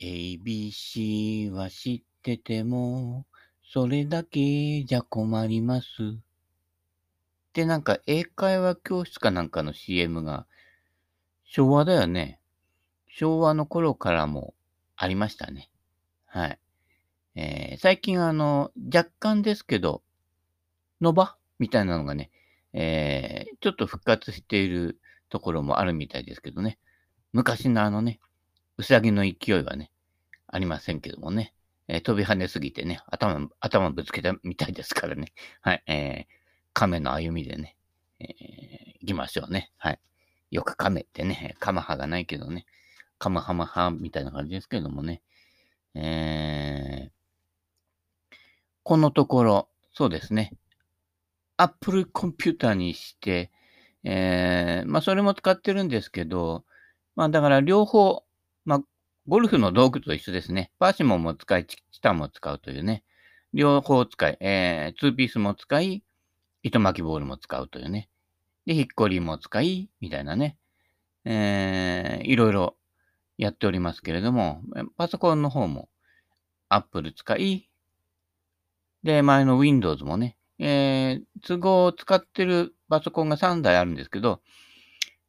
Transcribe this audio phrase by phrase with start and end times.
[0.00, 3.26] ABC は知ってても、
[3.62, 5.88] それだけじゃ困ります。
[7.52, 10.46] で、なんか英会話教室かなんかの CM が、
[11.44, 12.40] 昭和だよね。
[13.06, 14.54] 昭和の頃からも
[14.96, 15.70] ありましたね。
[16.26, 16.58] はい。
[17.36, 20.02] えー、最近あの、若干ですけど、
[21.00, 22.30] のばみたいなのがね、
[22.72, 24.98] えー、ちょっと復活している
[25.28, 26.78] ところもあるみたいですけどね。
[27.32, 28.18] 昔のあのね、
[28.76, 29.90] うさぎの勢いはね、
[30.46, 31.54] ありませんけどもね。
[31.88, 35.32] えー、飛び跳ねすぎてね、頭、頭ぶつけたみたいですからね。
[35.60, 35.82] はい。
[35.86, 36.26] えー、
[36.72, 37.76] 亀の歩みでね、
[38.20, 38.26] えー、
[39.00, 39.70] 行きましょうね。
[39.76, 40.00] はい。
[40.50, 42.66] よく亀ってね、カマハがないけどね、
[43.18, 45.22] カマハマハみたいな感じですけどもね。
[45.94, 48.36] えー、
[48.82, 50.52] このところ、そうですね。
[51.56, 53.52] Apple コンピューターにして、
[54.02, 56.64] えー、まあそれも使ってるんですけど、
[57.14, 58.23] まあだから両方、
[58.64, 58.80] まあ
[59.26, 60.70] ゴルフの道具と一緒ですね。
[60.78, 63.04] パーシモンも使い、チタンも使うというね。
[63.54, 66.02] 両方使い、えー、ツーピースも使い、
[66.62, 68.10] 糸巻きボールも使うというね。
[68.66, 70.58] で、ひっこりも使い、みたいなね。
[71.24, 72.76] えー、いろいろ
[73.38, 74.60] やっておりますけれども、
[74.96, 75.88] パソコンの方も
[76.68, 77.70] Apple 使い、
[79.04, 84.42] で、前の Windows もね、えー、都合を使ってるパソコンが3台あるんですけど、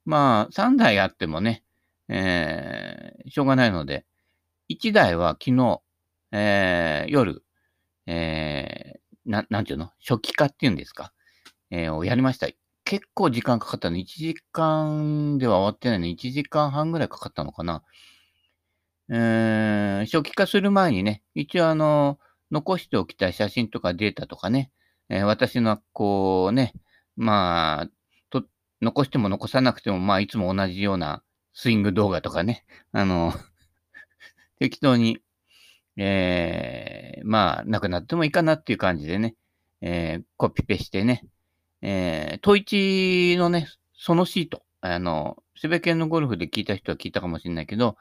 [0.05, 1.64] まあ、3台あってもね、
[2.09, 4.06] えー、しょうがないので、
[4.70, 5.81] 1台は昨日、
[6.31, 7.44] えー、夜、
[8.08, 9.92] えー、な、なんていうの？
[10.08, 11.14] 初期化っていうんですか？
[11.72, 12.48] えー、をやりました。
[12.83, 13.98] 結構時間かかったの。
[13.98, 16.06] 1時間では終わってないの。
[16.06, 17.83] 1時間半ぐらいかかったのかな。
[19.09, 22.20] えー、初期化する前にね、一応あの、
[22.52, 24.72] 残しておきたい写真とかデータとかね、
[25.09, 26.73] えー、私のこうね、
[27.16, 27.89] まあ、
[28.30, 28.44] と、
[28.81, 31.23] 残しても残さなくても、まあ、いつも同じような
[31.56, 33.34] スイング動画とかね、あの、
[34.59, 35.22] 適当に、
[35.95, 39.36] えー、まあ、なくなってもいいかなっていう感じでね、
[39.80, 41.23] えー、コピペしてね、
[41.82, 47.98] えー、トイチのね、そのシート、あの、セベケンのゴルフで聞いた人は聞いたかもしれないけど、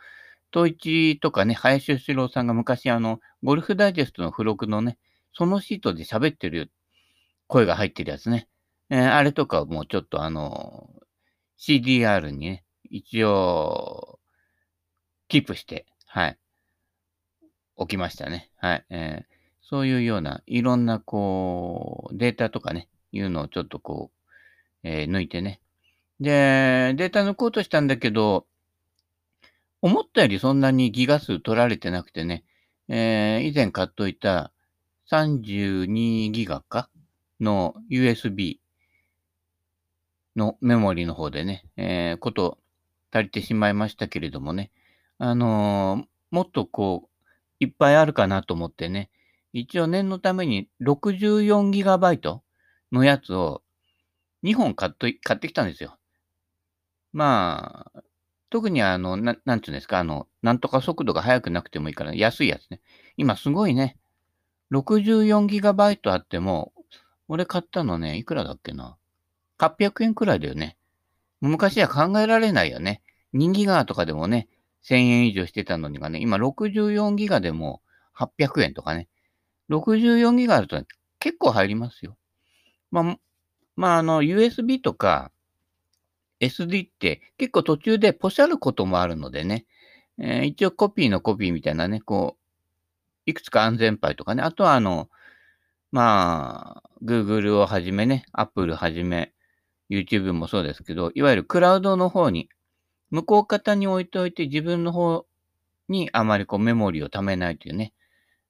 [0.51, 4.99] トイチとかね、林義郎さんが昔あの、ゴルフダイジェストの付録のね、
[5.33, 6.73] そのシートで喋ってる
[7.47, 8.49] 声が入ってるやつね。
[8.91, 10.91] えー、あれとかもうちょっとあの、
[11.57, 14.19] CDR にね、一応、
[15.29, 16.39] キープして、はい、
[17.77, 18.51] 置きましたね。
[18.57, 18.87] はい。
[18.91, 19.25] えー、
[19.63, 25.61] そういうような、いろんな、こう、データとかね、いうのをちょっとこう、えー、抜いてね。
[26.21, 28.47] で、データ抜こうとしたんだけど、
[29.81, 32.45] 思ったよりそんなにギガ数取られてなくてね、
[32.89, 34.53] えー、以前買っといた
[35.11, 36.89] 32ギガか
[37.41, 38.57] の USB
[40.37, 42.59] のメモリの方でね、えー、こと
[43.15, 44.73] 足りてしまいましたけれどもね、
[45.19, 47.27] あのー、もっとこう、
[47.61, 49.11] いっぱいあるかなと思ってね、
[49.53, 52.41] 一応念のために 64GB
[52.91, 53.63] のやつを
[54.43, 55.97] 2本買っと買ってきたんですよ。
[57.13, 58.03] まあ、
[58.51, 62.81] 特にあの、ななんていうんですか、あの、なんとか速度が速くなくてもいいから安いやつね。
[63.17, 63.97] 今すごいね。
[64.73, 66.73] 64GB あっても、
[67.29, 68.97] 俺買ったのね、いくらだっけな
[69.59, 70.77] ？800円くらいだよね。
[71.41, 73.03] 昔は考えられないよね。
[73.35, 74.49] 2ギガとかでもね、
[74.85, 77.83] 1000円以上してたのにがね、今64ギガでも
[78.17, 79.09] 800円とかね。
[79.71, 80.83] 64ギガあると
[81.19, 82.17] 結構入りますよ。
[82.91, 83.19] まあ、
[83.77, 85.33] まあ、あの、USB とか
[86.41, 89.67] SD って結構途中でポシャることもあるのでね、
[90.19, 95.09] えー、一応コピーのコピーみたいなね、こう、いくつか安全牌とかね、あとはあの、
[95.91, 99.33] まあ、Google をはじめね、Apple はじめ、
[99.91, 102.49] YouTube もそうですけど、いわゆるクラウドの方に、
[103.15, 105.25] 向こう方に置いておいて自分の方
[105.89, 107.93] にあまりこうメモリを貯めないというね、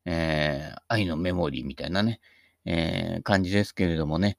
[0.07, 2.19] えー、愛のメモリーみたいなね、
[2.65, 4.39] えー、感じですけれどもね、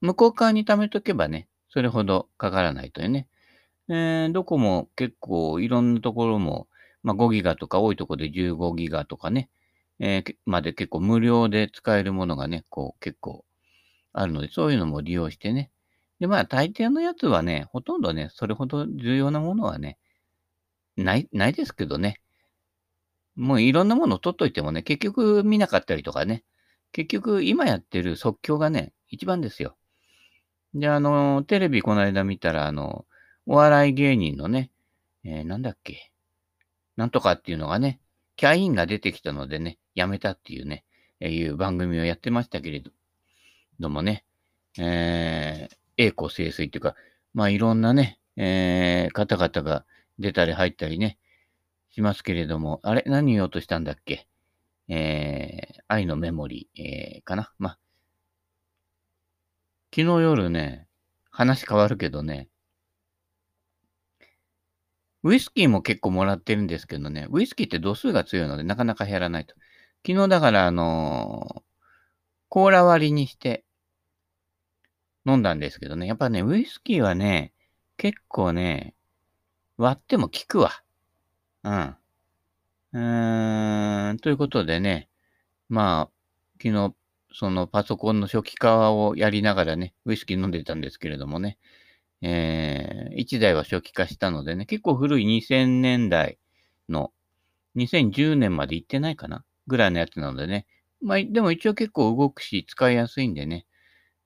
[0.00, 3.28] 向こう側に貯めとけばね、それほどかからないというね。
[3.88, 6.66] えー、どこも結構いろんなところも、
[7.04, 9.50] まあ、5ギガとか多いところで15ギガとかね、
[10.00, 13.44] えー、まで結構無料で使えるものがね、こう結構
[14.12, 15.70] あるので、そういうのも利用してね。
[16.20, 19.98] で、まあ大抵のやつはね、ほとんどね、それほど重要なものはね、
[20.96, 22.20] ない、ないですけどね。
[23.36, 26.44] もういろんなものを取っといてもね、結局見なかったりとかね、
[26.92, 29.76] 結局、今やってる即興がね、一番ですよ。
[30.74, 33.06] で、あの、テレビこの間見たら、あの、
[33.46, 34.70] お笑い芸人のね、
[35.24, 36.12] えー、なんだっけ、
[36.96, 38.00] なんとかっていうのがね、
[38.36, 40.84] キャインが出てきたのでね、やめたっていうね、
[41.20, 42.82] えー、いう番組をやってましたけれ
[43.78, 44.24] どもね、
[44.78, 46.94] えー、栄光清水っていうか、
[47.34, 49.84] まあいろんなね、えー、方々が
[50.18, 51.18] 出たり入ったりね、
[51.90, 54.26] しますけれども、あれ何言おうとしたんだっけ？
[54.88, 57.52] えー、愛のメモリー、えー、かな？
[57.58, 57.78] まあ、
[59.94, 60.86] 昨日夜ね、
[61.30, 62.48] 話変わるけどね、
[65.22, 69.54] ウイスキーも結構もらってるんですけどね、ウイスキーって度数が強いのでなかなか減らないと。
[70.06, 71.62] 昨日だからあのー、
[72.48, 73.64] コーラ割りにして
[75.26, 77.52] 飲んだんですけどね、やっぱね、ウイスキーはね、
[77.96, 78.94] 結構ね、
[79.76, 80.82] 割っても効くわ。
[81.64, 81.96] うん。
[82.92, 85.08] うーん、ということでね、
[85.68, 86.10] まあ、
[86.62, 86.94] 昨日、
[87.32, 91.58] そのパソコンの初期化をやりながらね、ウイスキー飲んでたんですけれどもね、
[92.22, 96.38] えー、1台は初期化したのでね、結構古い2000年代
[96.88, 97.12] の、
[97.76, 100.66] 2010年まで行ってないかなぐらいのやつなのでね、
[101.00, 103.66] まあ、でも一応結構動くし、使いやすいんでね、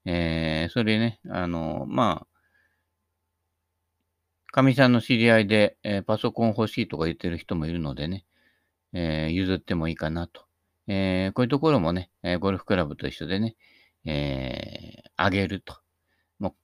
[0.04, 2.34] えー、それね、あの、まあ、
[4.52, 8.24] かみさんの知り合いで、えー、パソコン欲しいとか言ってる人もいるのでね、
[8.92, 10.44] えー、譲ってもいいかなと。
[10.86, 13.56] えー、こういうところもね、えゴルフクラブと一緒でね、
[14.04, 15.78] えあげると。
[16.38, 16.54] もう、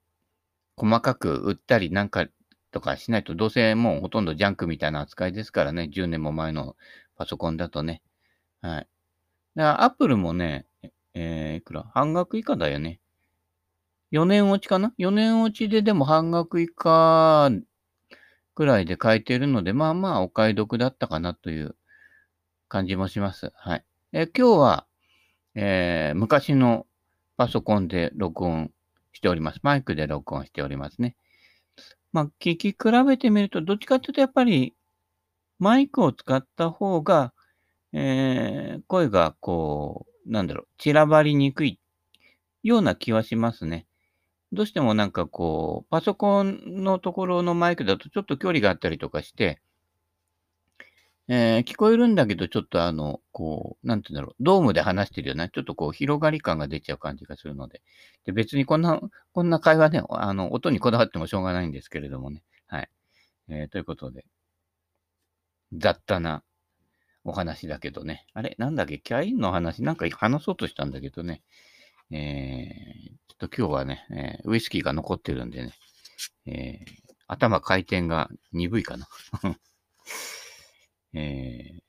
[0.77, 2.27] 細かく売ったりなんか
[2.71, 6.77] とかしないと、どうせもうほとんどジャンクみたいな扱いですからね、10年も前の
[7.17, 8.03] パソコンだとね。
[8.61, 8.89] はい。
[9.57, 10.67] だから、アップルもね、
[11.15, 11.85] え、いくら？
[11.93, 13.00] 半額以下だよね。
[14.11, 17.51] 4年落ちかな ?4 年落ちででも半額以下
[18.55, 21.77] くらいで買えているので、まあまあお買い得だったかなという
[22.69, 23.53] 感じもします。
[23.55, 23.85] はい。
[24.13, 24.87] え今日は、
[25.55, 26.87] えー、昔の
[27.37, 28.71] パソコンで録音
[29.13, 29.61] しております。
[29.63, 31.17] マイクで録音しておりますね。
[32.13, 34.75] まあ、聞き比べてみると、どっちかというとやっぱり
[35.61, 37.33] マイクを使った方が、
[37.93, 41.79] えー、声がこう、なんだろう、散らばりにくい
[42.63, 43.87] ような気はしますね。
[44.53, 49.61] どうしてもなんかこう、パソコンのところのマイクだとちょっと距離があったりとかして、
[51.29, 57.83] えー、聞こえるんだけど、ちょっとあの、こう、なんて言うんだろう、ドームで話してるような、ちょっとこう、広がり感が出ちゃう感じがするので。
[58.25, 59.01] で、別にこんな、
[59.33, 62.43] こんな会話ね、あの、音にこだわってもしょうがないんですけれどもね。
[62.67, 62.91] はい。
[63.49, 64.25] えー、ということで、
[65.73, 66.43] 雑多な
[67.23, 68.27] お話だけどね。
[68.35, 68.57] あれ？
[68.59, 68.99] なんだっけ？
[68.99, 69.85] キャインの話？
[69.85, 71.43] なんか話そうとしたんだけどね。
[72.13, 75.73] えー、ちょっと今日はね、えー、ウイスキーが残ってるんでね、
[76.47, 79.09] えー、頭回転が鈍いかな。
[81.15, 81.83] えー、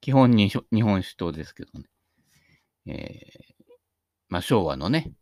[0.00, 1.86] 基本に日本酒糖ですけどね。
[2.86, 3.72] えー、
[4.28, 5.12] まあ昭和のね、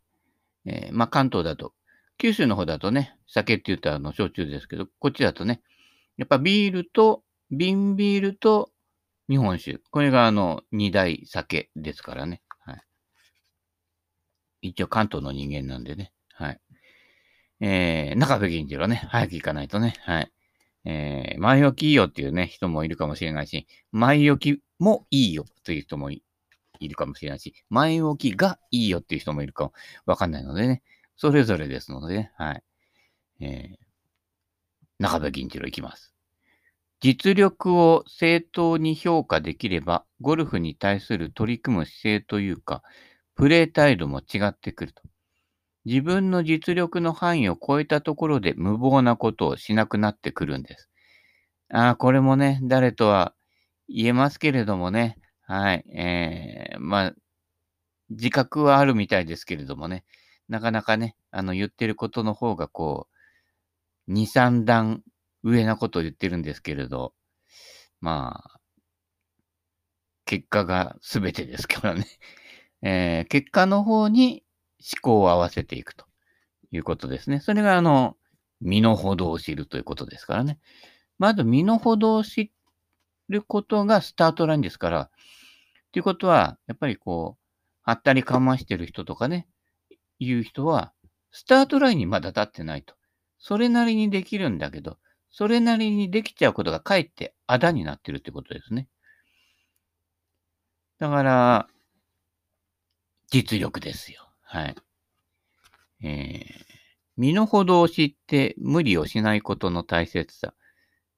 [0.66, 1.74] えー、まあ関東だと、
[2.18, 5.62] 九州の方だとね、酒って言ったらあの焼酎ですけど、こっちだとね、
[6.16, 8.70] やっぱビールと、瓶ビールと
[9.30, 9.78] 日本酒。
[9.90, 12.42] これがあの二大酒ですからね。
[14.68, 16.12] 一応関東の人間なんでね。
[16.32, 16.60] はい。
[17.60, 19.94] えー、中部銀次郎ね、早く行かないとね。
[20.00, 20.32] はい。
[20.84, 26.22] えー、前置きいいよっていうね、人もいるかもしれないし、前置きもいいよという人もい
[26.80, 29.72] るかもしれないし、前置きがいいよっていう人もいるかも
[30.06, 30.82] わかんないのでね、
[31.16, 32.62] それぞれですのでね、はい。
[33.40, 33.76] えー、
[34.98, 36.14] 中部銀次郎いきます。
[37.00, 42.82] 実力を正当に評価できれば、ゴルフに対する取り組む姿勢というか、
[43.38, 45.02] プレー態度も違ってくると。
[45.84, 50.90] 自分の実力の範囲を超えたところで無謀なことをしなくなってくるんです。
[51.72, 53.34] ああ、これもね、誰とは
[53.88, 55.18] 言えますけれどもね。
[55.42, 55.84] はい。
[55.94, 57.14] えー、まあ、
[58.10, 60.04] 自覚はあるみたいですけれどもね。
[60.48, 63.06] なかなかね、あの、言ってることの方がこ
[64.08, 65.04] う、2、3段
[65.44, 67.14] 上なことを言ってるんですけれど、
[68.00, 68.60] まあ、
[70.24, 72.04] 結果が全てですからね。
[72.82, 74.44] えー、結果の方に
[74.80, 76.06] 思考を合わせていくと
[76.70, 77.40] いうことですね。
[77.40, 78.16] それが、あの、
[78.60, 80.58] 身の程を知るということですからね。
[81.18, 82.52] まず、身の程を知
[83.28, 85.10] ることがスタートラインですから、
[85.92, 87.44] ということは、やっぱりこう、
[87.82, 89.48] はったりかましてる人とかね、
[90.18, 90.92] いう人は、
[91.30, 92.94] スタートラインにまだ立ってないと。
[93.38, 94.98] それなりにできるんだけど、
[95.30, 98.88] それなりにできちゃうことがかえってあだになってるってことですね。
[100.98, 101.68] だから、
[103.30, 104.28] 実力ですよ。
[104.42, 104.76] はい。
[106.02, 106.64] えー、
[107.16, 110.54] 身の程を知って無理をしないことの大切さ。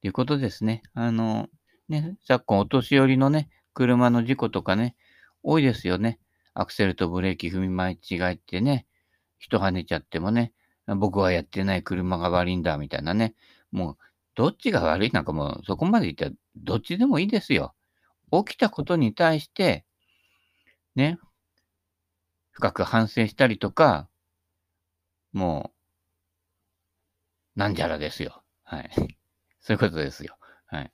[0.00, 0.82] ということですね。
[0.94, 1.48] あの、
[1.88, 4.96] ね、昨今お年寄りのね、車の事故とかね、
[5.42, 6.18] 多いですよね。
[6.54, 7.98] アクセルとブレーキ踏み間違
[8.32, 8.86] えてね、
[9.38, 10.52] 人跳ねちゃってもね、
[10.86, 13.34] 僕はやってない車が悪いんだ、みたいなね。
[13.70, 13.96] もう、
[14.34, 15.10] どっちが悪い？
[15.12, 17.74] なんかもう、そこまで言ったら、どっちでもいいですよ。
[18.32, 19.84] 起きたことに対して、
[20.96, 21.18] ね、
[22.60, 24.06] 深く反省したりとか、
[25.32, 25.72] も
[27.56, 28.42] う、なんじゃらですよ。
[28.64, 28.90] はい。
[29.60, 30.36] そういうことですよ。
[30.66, 30.92] はい。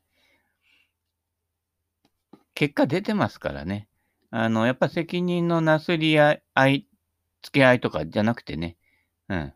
[2.54, 3.88] 結果出てますからね。
[4.30, 6.87] あの、やっぱ責任のなすり合い、
[7.42, 8.76] 付け合いとかじゃなくてね。
[9.28, 9.54] うん。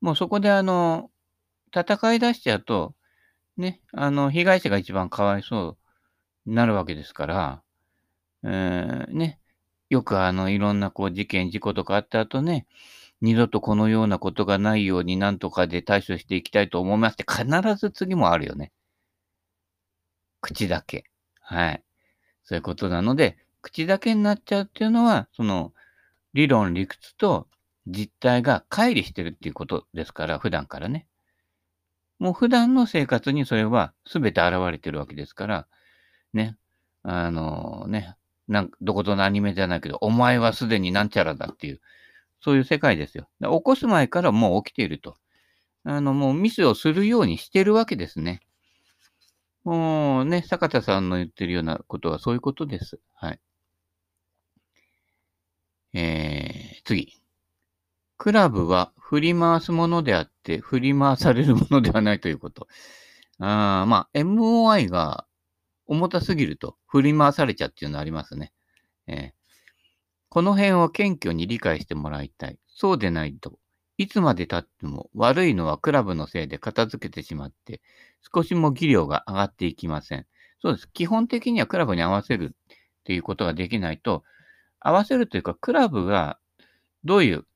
[0.00, 1.12] もうそこであの、
[1.72, 2.96] 戦い出しちゃうと、
[3.56, 5.78] ね、あの、被害者が一番かわいそ
[6.46, 7.62] うになるわけですから、
[8.42, 9.40] えー、ね、
[9.88, 12.66] よくあの、いろんなこう事件、事故とかあった後ね、
[13.20, 18.72] 二度とこのようなことがないようになんとかで対処していきたいと思いますって必ず次もあるよね。
[20.40, 21.04] 口だけ。
[21.40, 21.82] はい。
[22.44, 25.72] そういうことなので、口だけになっちゃうっていうのは、その、
[26.34, 27.48] 理論、理屈と
[27.86, 31.06] 実態が乖離してるっていうことですから、普段からね。
[32.18, 35.66] もう普段の生活にそれは全て現れてるわけですから、
[36.32, 36.56] ね。
[37.02, 38.16] あのね、
[38.48, 41.80] なんどことのアニメじゃないけど、お前はすでになんちゃらだっていう、
[42.40, 43.28] そういう世界ですよ。
[43.40, 45.16] 起こす前からもう起きていると。
[45.84, 48.40] あの、もうミスをするようにしてるわけですね。
[49.64, 53.00] もうね、坂田さんの言ってるようなことはそういうことです。
[53.14, 53.40] はい。
[55.94, 57.20] えー、次。
[58.18, 62.68] クラブは振り回すものであって、振り回されるものではないということ。
[63.38, 65.26] あまあ、MOI が
[65.86, 68.52] 重たすぎると振り回されちゃうっていうのありますね。
[69.06, 69.32] えー、
[70.28, 72.58] この辺を謙虚に理解してもらいたい。
[72.66, 73.58] そうでないと、
[73.98, 77.80] いつまで経っても悪いのはクラブのせいで片付けてしまって、
[78.34, 80.26] 少しも技量が上がっていきません。
[80.60, 80.90] そうです。
[80.92, 82.72] 基本的にはクラブに合わせるっ
[83.04, 84.24] ていうことができないと、
[84.80, 86.38] 合わせるというか、クラブが
[87.04, 87.46] どういう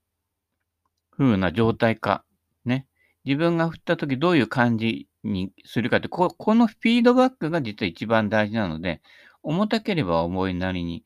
[1.11, 2.25] 風な状態か、
[2.65, 2.87] ね。
[3.25, 9.03] 自分が振った時どういう感じにするかって、ここのフィードバックが実は一番大事なので、
[9.43, 11.05] 重たければ重いなりに、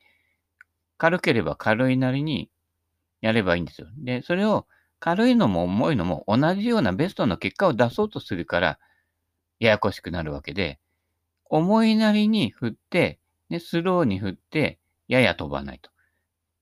[0.97, 2.49] 軽ければ軽いなりに
[3.21, 3.87] やればいいんですよ。
[3.97, 4.67] で、それを
[4.99, 8.79] 軽いのも重いのも同じようなベストの結果を出そうとするから、
[9.59, 10.79] ややこしくなるわけで、
[11.49, 13.19] 重いなりに振って、
[13.49, 15.91] ね、スローに振って、やや飛ばないと。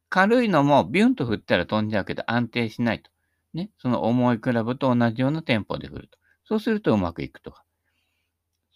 [0.09, 3.09] 軽いのもビュンと振ったら飛んじゃうけど安定しないと。
[3.53, 6.19] ね、その重いクラブと同じようなテンポで振ると。
[6.45, 7.63] そうするとうまくいくとか。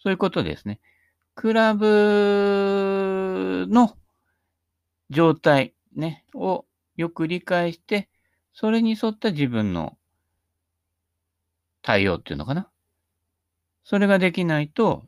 [0.02, 0.80] そういうことですね。
[1.34, 3.96] クラブの
[5.10, 6.64] 状態、ね、を
[6.96, 8.08] よく理解して、
[8.52, 9.96] それに沿った自分の
[11.82, 12.68] 対応っていうのかな。
[13.84, 15.04] それができないと、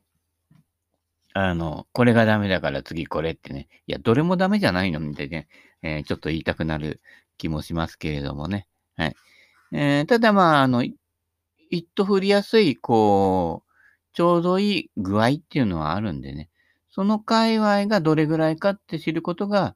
[1.33, 3.67] あの、これがダメだから次これってね。
[3.87, 5.47] いや、どれもダメじゃないのみたいなね、
[5.81, 7.01] えー、ちょっと言いたくなる
[7.37, 8.67] 気もしますけれどもね。
[8.97, 9.15] はい。
[9.73, 10.83] えー、ただまあ、あの、
[11.71, 13.71] 一と振りやすい、こう、
[14.13, 16.49] ちょうどいい具合っていうのはあるんでね。
[16.89, 19.75] その界隈がどれぐらいかって知ることが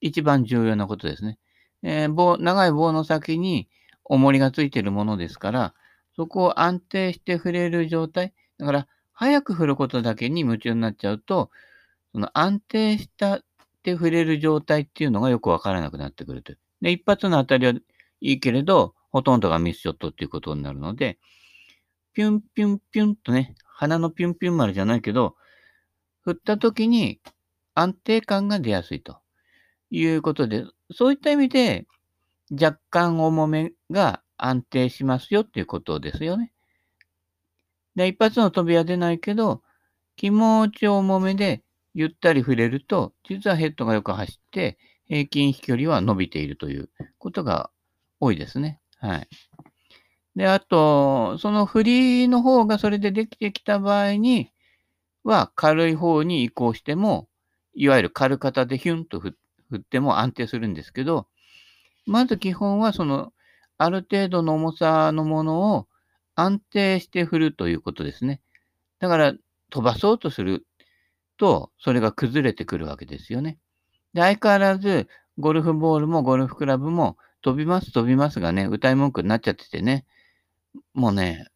[0.00, 1.38] 一番重要なことですね。
[1.82, 3.68] えー、棒、長い棒の先に
[4.04, 5.74] 重りがついてるものですから、
[6.16, 8.32] そこを安定して振れる状態。
[8.58, 11.50] だから、早く振ることだけに夢中になっちゃうと、
[12.12, 13.44] その安定したっ
[13.82, 16.54] て振れる状態っていうのがよくわからなくなってくると。
[16.80, 17.80] で、一発の当たりはい
[18.20, 21.18] いけれど、ほとんどがミスショットっていうことになるので、
[22.12, 25.36] ピュンピュンピュンとね、鼻のピュンピュン丸じゃないけど、
[26.22, 27.20] 振った時に
[27.74, 29.18] 安定感が出やすいと
[29.90, 31.86] いうことで、そういった意味で
[32.50, 36.52] 若干重めが安定しますよっていうことですよね。
[37.94, 39.62] で、一発の飛びは出ないけど、
[40.16, 41.62] 気持ち重めで
[41.94, 47.70] ゆったり触れると、実はヘッドがよく走って、平均飛距離は伸びているということが
[48.20, 48.80] 多いですね。
[48.98, 49.28] はい。
[50.36, 54.50] で、あと、その振りの方がそれでできてきた場合に
[55.24, 57.28] は、軽い方に移行しても、
[57.74, 59.36] いわゆる軽型でヒュンと振
[59.76, 61.26] っても安定するんですけど、
[62.06, 63.32] まず基本はその、
[63.78, 65.86] ある程度の重さのものを
[66.34, 68.40] 安定して振るということですね。
[69.00, 69.34] だから、
[69.70, 70.66] 飛ばそうとする
[71.38, 73.58] と、それが崩れてくるわけですよね。
[74.14, 80.04] で、相変わらず、ゴルフボールもゴルフクラブも飛びます飛びますがね、歌い文句になっちゃっててね、
[80.94, 81.46] もうね、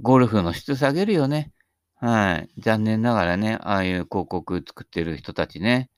[0.00, 1.52] ゴルフの質下げるよね。
[1.96, 2.50] はい。
[2.60, 5.88] 残念ながらね、ああいう広告作ってる人たちね。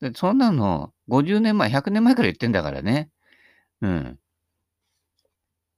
[0.00, 3.10] でそんなの、50年前、100年前から言ってんだからね。
[3.80, 4.18] うん。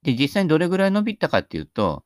[0.03, 2.03] で、実際にどれぐらい伸びたかっていうと、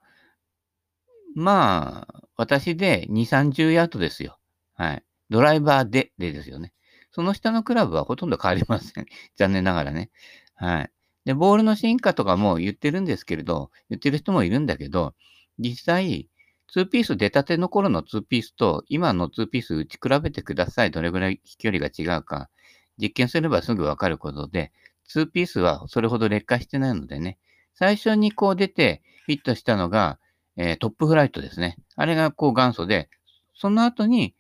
[1.35, 4.39] まあ、私で2、30ヤードですよ。
[4.73, 5.03] はい。
[5.29, 6.73] ドライバーで、でですよね。
[7.11, 9.05] その下のクラブはほとんど変わりません。
[9.37, 10.09] 残念ながらね。
[10.55, 10.91] はい。
[11.25, 15.13] で、ボールの進化とかも言ってるんですけれど、言ってる人もいるんだけど、
[15.59, 16.29] 実際、
[16.73, 20.91] 2ピース出たての頃の2ピースと今の2ピース打ち比べてください。
[20.91, 22.49] どれぐらい飛距離が違うか。
[22.97, 24.71] 実験すればすぐわかることで、
[25.13, 27.37] 2ピースはそれほど劣化してないのでね、
[27.73, 30.17] 最初にこう出てヒットしたのが、
[30.55, 31.77] えー、トップフライトですね。
[31.95, 33.09] あれがこう元祖で、
[33.53, 34.33] その後に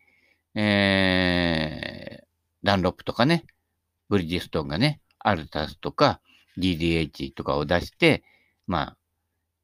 [0.53, 2.00] えー、
[2.63, 3.45] ダンロップとかね、
[4.09, 6.21] ブリヂストンがね、アルタスとか
[6.57, 8.23] DDH とかを出して、
[8.67, 8.97] まあ、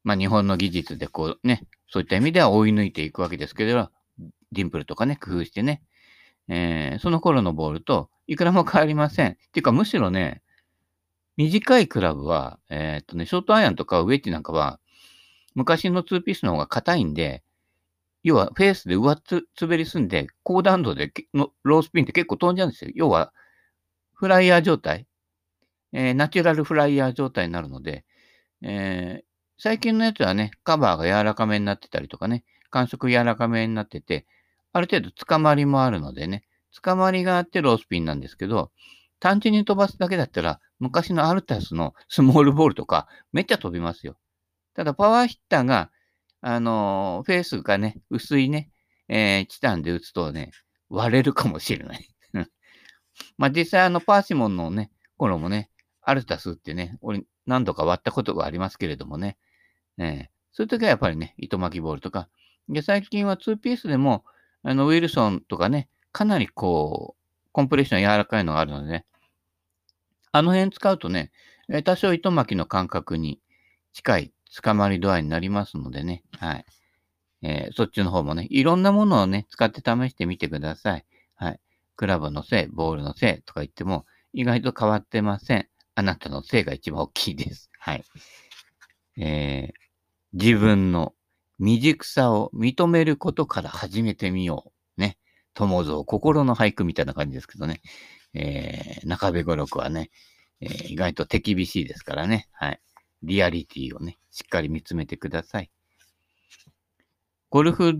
[0.04, 3.90] まあ日本の技術でこうね、そういった意味では追い抜いていくわけですけど、
[4.52, 5.82] ディンプルとかね、工夫してね、
[6.48, 9.32] えー、その頃のボールといくらも変わりません。
[9.32, 10.42] っていうかむしろね、
[11.36, 14.80] 短いクラブは、えー、っとね、ショートアイアンとかウェッジなんかは、
[15.54, 17.42] 昔の2ピースの方が硬いんで、
[18.22, 22.90] 要はフェースで上つ滑りすんで、高弾道でのロースピンって結構飛んじゃうんですよ。
[22.94, 23.32] 要は、
[24.14, 25.06] フライヤー状態、
[25.92, 28.04] えー、ナチュラルフライヤー状態になるので、
[28.62, 29.24] えー、
[29.58, 34.26] 最近のやつはね、カバーが柔らかめになってたりとかね、感触柔らかめになってて、
[34.72, 36.44] ある程度捕まりもあるのでね、
[36.82, 38.70] 捕まりがあってロースピンなんですけど、
[39.20, 44.16] 単純に飛ばすだけだったら、昔のアルタスのスモールボールとか、めっちゃ飛びますよ。
[44.74, 45.90] ただ、パワーヒッターが、
[46.40, 48.70] あの、フェースがね、薄いね、
[49.08, 50.52] えー、チタンで打つとね、
[50.88, 52.08] 割れるかもしれない。
[53.36, 55.70] まあ、実際、あの、パーシモンのね、頃もね、
[56.02, 59.36] アルタスってね、俺何度か割ったことがありますけれどもね、
[59.98, 62.28] えー、そういう時はやっぱりね、糸巻きボールとか、
[62.68, 64.24] で、最近は2ピースでも、
[64.62, 69.04] あの、ウィルソンとかね、かなりこう、コンプレッション柔らかいのがあるのでね、
[70.32, 71.32] あの辺使うとね、
[71.84, 73.40] 多少糸巻きの感覚に
[73.92, 76.64] 近い捕まり度合いになりますのでね、はい。
[77.42, 81.06] えー、そっちの方もね、いろんなものをね、使って試してみてください。
[81.36, 81.60] はい。
[81.96, 85.68] クラブのせい、ボールのせいとか言っても、意外と変わってません。
[85.94, 87.70] あなたのせいが一番大きいです。
[87.78, 88.04] はい。
[89.18, 89.72] えー、
[90.32, 91.14] 自分の
[91.58, 95.00] 未熟さを認めることから始めてみよう。
[95.00, 95.18] ね。
[95.54, 97.80] 友蔵、心の俳句みたいな感じですけどね。
[98.34, 100.10] えー、中部語録はね、
[100.60, 102.48] えー、意外と手厳しいですからね。
[102.52, 102.80] はい。
[103.22, 105.70] リアリティをね、しっかり見つめてください。
[107.50, 107.96] ゴルフ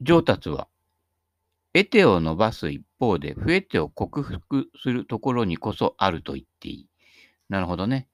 [0.00, 0.68] 上達は、
[1.74, 6.88] 得手を伸ばす一方で、増え手を克服するところにこそあると言っていい。
[7.48, 8.08] なるほどね。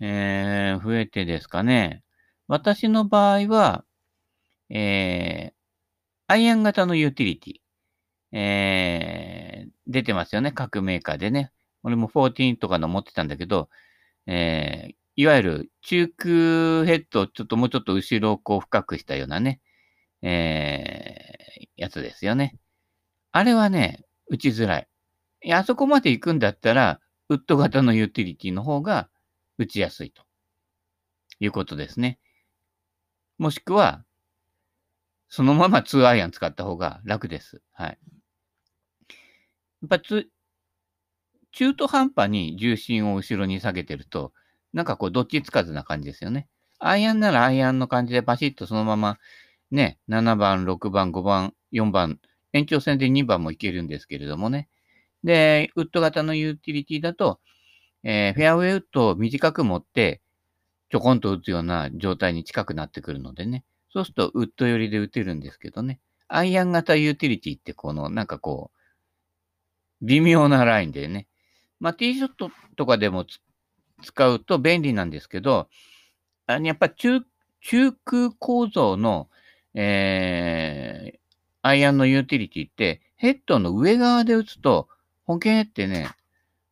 [0.00, 2.02] えー、増え手ですかね。
[2.48, 3.84] 私の場合は、
[4.68, 5.54] えー、
[6.26, 7.54] アイアン型のユーティリティ。
[8.32, 10.52] えー、出てますよね。
[10.52, 11.52] 各メーカーでね。
[11.82, 13.68] 俺も14とかの持ってたんだけど、
[14.26, 16.28] えー、いわゆる中空
[16.86, 19.60] ヘッドをちょっともうちょっと後ろをこう深くしたようなね、
[20.22, 22.58] えー、やつですよね。
[23.32, 24.88] あれはね、打ちづらい。
[25.42, 29.08] いや、あそこまで行くんだったら、ウッド型のユーティリティの方が
[29.58, 30.22] 打ちやすいと
[31.40, 32.18] いうことですね。
[33.38, 34.04] もしくは、
[35.28, 37.62] そのまま2アイアン使った方が楽です。
[37.72, 37.98] はい。
[39.82, 44.32] やっぱ、中途半端に重心を後ろに下げてると、
[44.72, 46.48] なんかこう、どっちつかずな感じですよね。
[46.78, 49.18] アイアンならアイアンの感じでバシッとそのまま、
[49.70, 52.18] ね、7番、6番、5番、4番、
[52.52, 54.68] 延長線で2番もいけるんですけれどもね。
[55.24, 57.40] で、ウッド型のユーティリティだと、
[58.02, 60.20] えー、フェアウェイウッドを短く持って、
[60.90, 63.64] ちょこんと打つような状態に近くなってくるのでね。
[63.92, 66.00] そうすると、ウッド寄りで打てるんですけどね。
[66.28, 71.28] アイアン型ユーティリティって、この、なんかこう、微妙なラインでね。
[71.78, 73.24] まあ、ティーショットとかでも
[74.02, 75.68] 使うと便利なんですけど、
[76.46, 77.22] あのやっぱ中、
[77.60, 79.28] 中空構造の、
[79.74, 81.18] えー、
[81.62, 84.88] アイアンのユーティリティって、ヘッドの上側で打つと、
[85.24, 86.10] 保険ってね、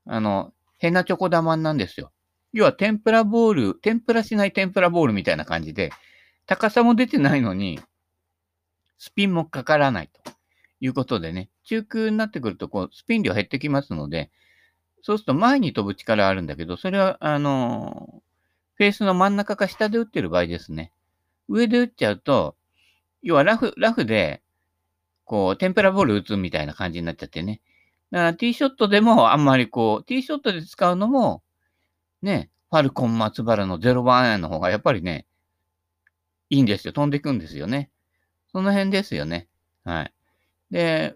[0.06, 2.12] あの、変なチョコ玉なんですよ。
[2.52, 5.92] 要は天ぷらボール、天ぷらしない天ぷらボールみたいな感じで、
[6.46, 7.78] 高さも出てないのに、
[8.98, 10.32] スピンもかからないと
[10.80, 14.30] いうことでね、中空になってくると、こう、スピン量減ってきますので、
[15.02, 18.22] そうすると前に飛ぶ力あるんだけど、それは、あの、
[18.74, 20.92] フェースの真ん中か下で打ってる場合ですね。
[21.48, 22.56] 上で打っちゃうと、
[23.22, 24.42] 要はラフ、ラフで、
[25.24, 27.60] こう、天ぷらボール打つみたいな感じになっちゃってね。
[28.10, 31.42] だからティーショットでもあんまりこう、ティーショットで使うのも、
[32.22, 35.26] ね、ファルコン松原の0番アイアンの方がやっぱりね、
[36.50, 36.92] いいんですよ。
[36.92, 37.90] 飛んでいくんですよね。
[38.50, 39.48] その辺ですよね。
[39.84, 40.12] はい。
[40.70, 41.14] で、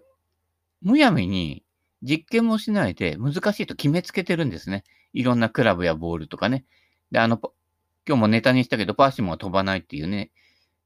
[0.81, 1.64] むやみに
[2.05, 4.83] 実験もしないで難しいと決めつけてるんですね。
[5.13, 6.65] いろんなクラブやボールとかね。
[7.11, 7.39] で、あの、
[8.07, 10.31] 今日もネタにしたけど、パーシモンは飛ばないっていうね。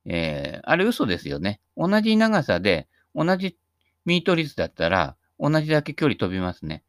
[0.06, 1.60] えー、あれ嘘ですよね。
[1.76, 3.58] 同じ長さで、同じ
[4.06, 6.84] ミート率だったら、同じだけ距離飛びますね。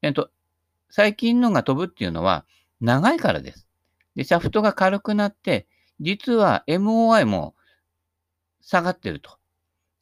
[0.00, 0.30] えっと、
[0.88, 2.46] 最近のが飛ぶっていうのは、
[2.80, 3.66] 長いからです。
[4.14, 5.66] で、シャフトが軽くなって、
[6.00, 7.54] 実は MOI も
[8.62, 9.38] 下がってると。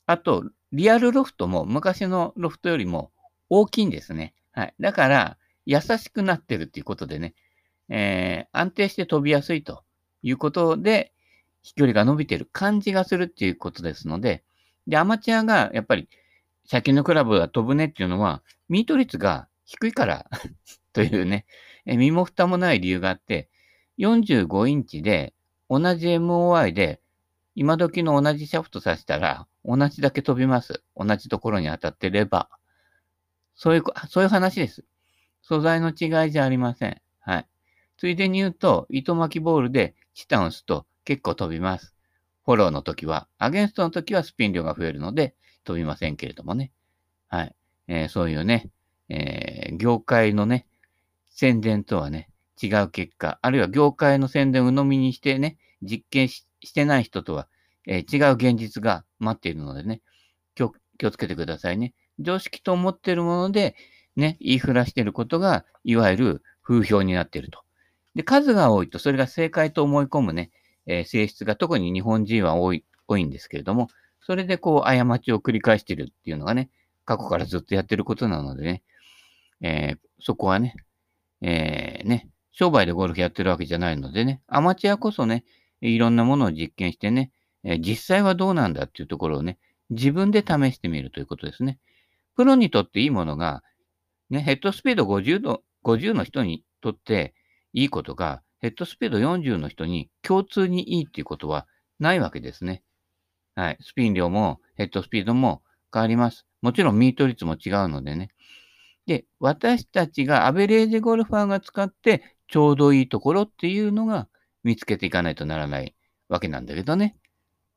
[0.07, 3.13] あと、リアルロフトも昔のロフトよりも
[3.51, 4.35] 大きいんですね。
[4.53, 4.75] はい。
[4.81, 7.35] だから、優しくなってるっていうことでね、
[7.89, 9.83] えー、安定して飛びやすいと
[10.23, 11.13] いうことで、
[11.63, 14.45] 飛距離が伸びてる感じがするっていうことですので、
[14.87, 16.09] で、アマチュアがやっぱり
[16.67, 20.27] 先のクラブは飛ぶねっていうのは、ミート率が低いから
[20.93, 21.47] というね、
[21.87, 23.49] え身も蓋もない理由があって、
[23.99, 25.33] 45インチで
[25.71, 27.01] 同じ MOI で
[27.55, 30.83] 今時の同じシャフトさせたら同じだけ飛びます。
[30.97, 32.51] 同じところに当たってれば。
[33.55, 34.85] そういう、 そういう話です。
[35.43, 37.01] 素材の違いじゃありません。
[37.21, 37.49] はい。
[37.97, 41.95] ついでに言うと、糸巻きボールでチタンを押すと結構飛びます。
[42.45, 46.73] フォローの時は、アゲンストの時はスピン量が増えるので飛びませんけれどもね。
[47.29, 47.55] はい。
[47.89, 48.71] えー、そういうね、
[49.09, 50.67] えー、業界のね、
[51.31, 52.31] 宣伝とはね、
[52.63, 57.49] 違う結果、あるいは業界の宣伝を鵜呑みにしてね、実験してない人とは、
[57.87, 60.01] えー、違う現実が待っているのでね、
[60.55, 61.93] 気をつけてくださいね。
[62.19, 63.75] 常識と思っているもので、
[64.17, 67.61] ね、言いふらしていることが、いわゆる風評になっていると。
[68.15, 70.51] で、数が多いと、それが正解と思い込むね、
[70.87, 73.89] えー、性質が特に日本人は多い、多いんですけれども、
[74.21, 76.71] それでこう、過ちを繰り返しているっていうのがね、
[77.05, 78.83] 過去からずっとやってることなのでね、
[79.61, 80.75] えー、そこはね、
[81.43, 85.45] えー、ね、商売でゴルフやってるわけじゃないのでね、アマチュアこそね、
[85.81, 87.31] いろんなものを実験してね、
[87.65, 89.59] え実際はどうなんだっていうところをね、
[89.91, 91.79] 自分で試してみるということですね。
[92.37, 93.63] プロにとっていいものが、
[94.31, 97.35] ね、ヘッドスピード50の ,50 の人にとって
[97.73, 101.67] いいことが、ヘッドスピード40の人に共通にいいっていうことは
[101.99, 102.83] ないわけですね。
[103.55, 103.79] はい。
[103.81, 106.47] スピン量もヘッドスピードも変わります。
[106.63, 108.31] もちろんミート率も違うのでね。
[109.07, 114.29] で、私たちがアベレージゴルファーが使ってちょうどいいところっていうのが
[114.63, 115.95] 見つけていかないとならない
[116.29, 117.17] わけなんだけどね。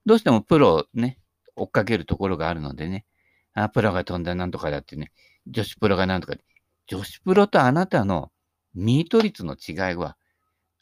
[0.05, 1.19] どうしてもプロをね、
[1.55, 3.05] 追っかけるところがあるのでね。
[3.63, 5.11] あ、プロが飛んだなんとかだってね。
[5.47, 6.35] 女子プロがなんとか。
[6.85, 8.31] 女子プロとあなたの
[8.75, 10.15] ミート率の違いは、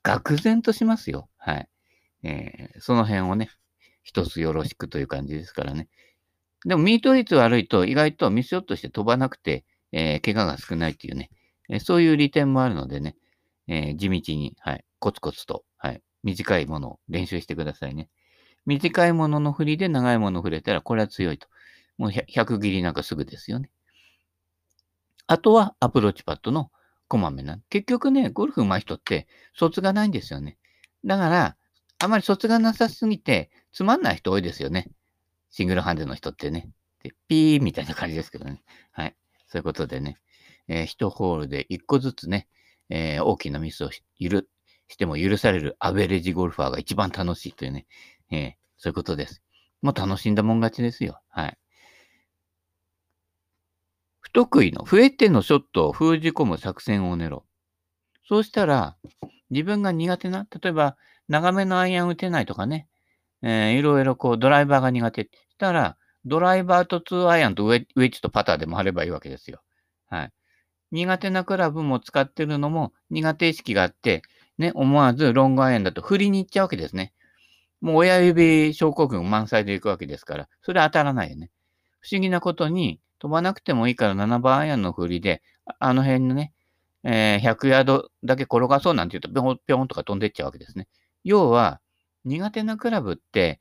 [0.03, 1.29] 愕然としますよ。
[1.37, 1.69] はい。
[2.23, 3.49] えー、その辺をね、
[4.03, 5.87] 一つよろしくという感じですからね。
[6.65, 11.29] でも、ミート率悪いと意外とミスショットして飛ばなくて、えー、怪我が少ないっていうね、
[11.69, 13.15] えー、そういう利点もあるのでね、
[13.67, 18.09] えー、地道に、はい、コツコツと、はい、短いものを練習してくださいね。
[18.65, 21.47] 短いものの振りで長いものを振れたら、これは強いと。
[21.97, 23.71] もう100切りなんかすぐですよね。
[25.27, 26.71] あとはアプローチパットの
[27.07, 27.59] こまめな。
[27.69, 30.57] 結局ね、ゴルフ上手い人って卒がないんですよね。
[31.03, 31.57] だから、
[31.99, 34.89] あまり卒がなさすぎて、つまんない人多いですよね。
[35.49, 36.69] シングルハンデの人ってね。
[37.03, 38.61] で、ピーみたいな感じですけどね。
[38.91, 39.15] はい。
[39.47, 40.17] そういうことでね、
[40.67, 42.47] えー、1ホールで1個ずつね、
[42.89, 44.49] えー、大きなミスをゆる
[44.87, 47.85] しても許されるアベレージゴルファーが一番楽しいというね、
[48.31, 49.41] えー、そういうことです。
[49.81, 51.19] もう楽しんだもん勝ちですよ。
[51.29, 51.57] はい。
[54.35, 58.19] 得意の、増えてのショットを封じ込む作戦を練ろう。
[58.27, 58.97] そうしたら、
[59.49, 60.97] 自分が苦手な、例えば、
[61.29, 62.89] 長めのアイアン打てないとかね、
[63.41, 65.95] えー、いろいろこう、ドライバーが苦手したら、
[66.25, 69.61] ドライバーと2アイアンとウェッジとパターでもあればいいわけですよ。
[70.07, 70.33] はい。
[70.91, 74.21] 苦手なクラブも使ってるのも苦手意識があって、
[74.57, 77.13] ね、思わずロングアイアンだと振りに行っちゃうわけですね。
[77.79, 81.51] もう親指症候群満載で行くわけですから、それ当たらないよね。
[82.01, 85.41] 不思議なことに、飛ばなくてもいいから7番アイアンの振りで、
[85.79, 86.53] あの辺のね、
[87.03, 90.87] えー、100ヤードだけ転がそうなんて言うと、ぴょんぴょんとか飛んでっちゃうわけですね。
[91.23, 91.81] 要は、
[92.23, 93.59] 苦手なクラブって、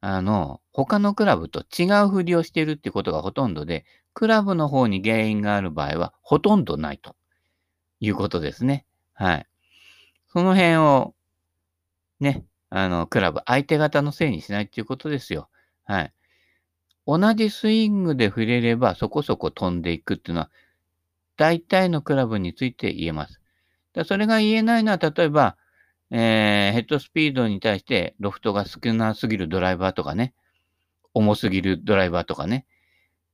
[0.00, 7.14] あの、他のクラブと違う振りをしてるっていうことがほとんどで、クラブの方に原因がある場合はほとんどないと
[8.00, 8.86] いうことですね。
[9.14, 9.46] はい。
[10.32, 11.14] その辺を、
[12.18, 15.48] ね、あの、クラブ、相手方のせいにしないっていうことですよ。
[15.84, 16.12] はい。
[17.06, 20.50] 同じスイングで触れればそこそこ飛んでいくっていうのは、
[21.36, 23.40] 大体のクラブについて言えます。
[24.04, 25.56] それが言えないのは、例えば、
[26.10, 30.34] えー、ヘッドスピードに対してロフトが少なすぎるドライバーとかね、
[31.14, 32.66] 重すぎるドライバーとかね。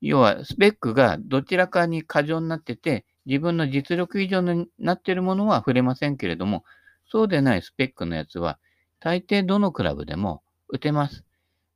[0.01, 6.65] 要は、スペックがどちらかに過剰になってて、自分の実力以上になっているものは触れませんけれども、
[7.09, 8.59] そうでないスペックのやつは、
[9.01, 11.25] 大抵どのクラブでも打てます。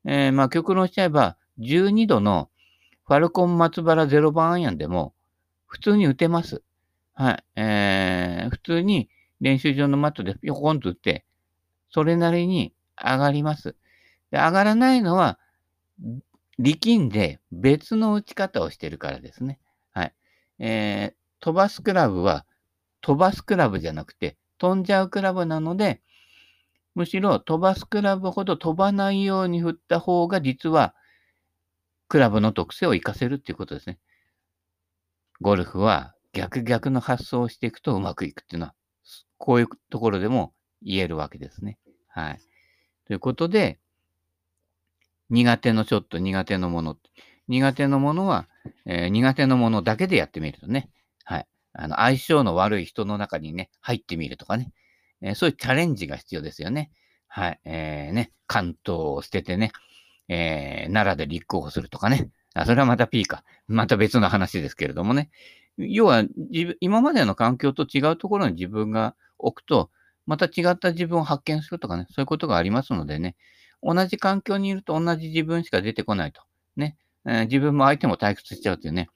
[0.04, 2.50] えー、まあ、極論しちゃえば、12度の
[3.06, 5.14] ファルコン松原0番アイアンでも、
[5.66, 6.62] 普通に打てます。
[7.14, 7.44] はい。
[7.56, 9.08] えー、普通に
[9.40, 11.24] 練習場のマットでピョコンと打って、
[11.90, 13.76] それなりに上がります。
[14.30, 15.38] で上がらないのは、
[16.58, 19.58] 力んで別の打ち方をしてるからですね。
[19.92, 20.14] はい。
[20.58, 22.44] えー、飛ばすクラブは
[23.02, 26.00] 飛ばすクラブじゃなくて飛んじゃうクラブなので、
[26.96, 30.95] むしろ飛ばすクラブほど飛ばないように振った方が実は
[32.08, 33.98] クラブの特性を活かせるっていうことですね。
[35.40, 38.74] ゴルフは逆逆の発想をしていくとうまくいくっていうのは、
[39.38, 41.78] こういうところでも言えるわけですね。
[42.08, 42.40] はい。
[43.06, 43.78] ということで、
[45.30, 46.96] 苦手のショット、苦手のもの。
[47.48, 48.48] 苦手なものは、
[48.84, 50.90] えー、苦手なものだけでやってみるとね。
[51.24, 51.46] はい。
[51.72, 54.72] あの、相性の悪い人の中にね、入ってみるとかね。
[55.20, 56.90] えー、そういうチャレンジが必要ですよね。
[57.28, 57.60] はい。
[57.64, 59.72] えー、ね、関東を捨ててね、
[60.28, 62.30] えー、奈良で立候補するとかね。
[62.54, 63.44] あ、それはまた P か。
[63.68, 65.30] また別の話ですけれどもね。
[65.76, 66.24] 要は、
[66.80, 69.90] 今までの環境と違うところに自分が置くと、
[70.26, 73.36] また違った自分を発見するとかね、そういうことがありますのでね、
[73.82, 76.42] 同じ環境にいると同じ自分しか出てこないと。
[76.76, 76.96] ね。
[77.26, 79.08] えー、自分も相手も退屈しちゃうというね、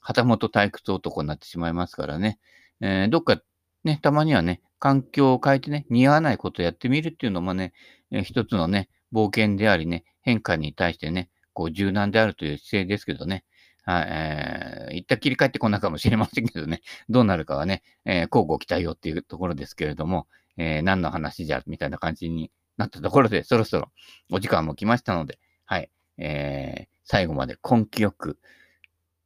[0.00, 2.38] 旗本退屈男になってしまいますからね。
[2.80, 3.40] えー、どっか
[3.84, 7.72] ね、たまにはね、環境を変えてね、似合わないことをやってみるっていうのもね、
[8.10, 13.44] えー、一つのね、冒険でありね、変化に対してね、こう柔軟であるという姿勢ですけどね。
[13.84, 23.90] はい、えー、一旦切り替えてこないかもしれませんけどね、どうなるかはね、えー、交互期待よっていうところですけれども、えー、何の話じゃ、みたいな感じになったところで、そろそろ
[24.32, 28.38] お時間も来ましたので、はい、えー、最後まで根気よく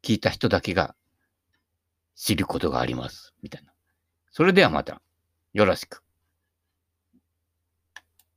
[0.02, 0.94] 聞いた人だけが
[2.16, 3.34] 知ることがあります。
[3.42, 3.72] みたいな。
[4.32, 5.00] それではまた、
[5.52, 6.02] よろしく。